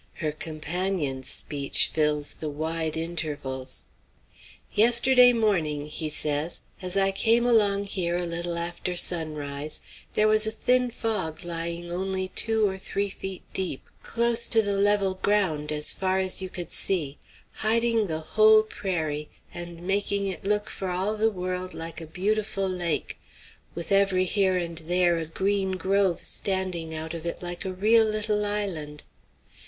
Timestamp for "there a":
24.87-25.27